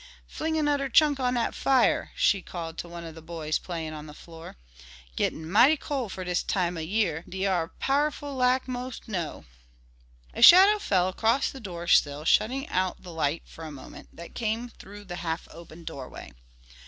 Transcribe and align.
"Fling 0.25 0.55
anudder 0.57 0.89
chunk 0.89 1.19
on 1.19 1.35
dat 1.35 1.53
fire!" 1.53 2.09
she 2.15 2.41
called 2.41 2.75
to 2.79 2.89
one 2.89 3.03
of 3.03 3.13
the 3.13 3.21
boys 3.21 3.59
playing 3.59 3.93
on 3.93 4.07
the 4.07 4.15
floor. 4.15 4.55
"Gittin' 5.15 5.47
mighty 5.47 5.77
cole 5.77 6.09
fer 6.09 6.23
dis 6.23 6.41
time 6.41 6.75
ob 6.75 6.85
year, 6.85 7.23
de 7.29 7.45
a'r 7.45 7.67
small 7.67 7.75
pow'rful 7.79 8.33
lack 8.35 8.67
mo' 8.67 8.89
snow." 8.89 9.45
A 10.33 10.41
shadow 10.41 10.79
fell 10.79 11.07
across 11.07 11.51
the 11.51 11.61
doorsill 11.61 12.25
shutting 12.25 12.67
out 12.69 13.03
the 13.03 13.13
light 13.13 13.43
for 13.45 13.63
a 13.63 13.69
moment, 13.71 14.09
that 14.11 14.33
came 14.33 14.69
through 14.69 15.03
the 15.05 15.17
half 15.17 15.47
open 15.51 15.83
doorway. 15.83 16.33